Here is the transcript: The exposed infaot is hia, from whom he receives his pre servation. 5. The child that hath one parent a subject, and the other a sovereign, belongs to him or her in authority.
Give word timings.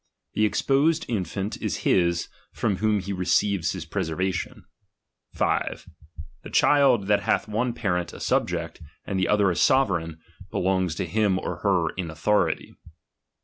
The 0.33 0.45
exposed 0.45 1.07
infaot 1.07 1.61
is 1.61 1.83
hia, 1.83 2.11
from 2.53 2.77
whom 2.77 3.01
he 3.01 3.13
receives 3.13 3.73
his 3.73 3.85
pre 3.85 4.01
servation. 4.01 4.63
5. 5.35 5.87
The 6.41 6.49
child 6.49 7.05
that 7.05 7.21
hath 7.21 7.47
one 7.47 7.71
parent 7.73 8.11
a 8.11 8.19
subject, 8.19 8.81
and 9.05 9.19
the 9.19 9.27
other 9.27 9.51
a 9.51 9.55
sovereign, 9.55 10.19
belongs 10.49 10.95
to 10.95 11.05
him 11.05 11.37
or 11.37 11.57
her 11.57 11.89
in 11.91 12.09
authority. 12.09 12.73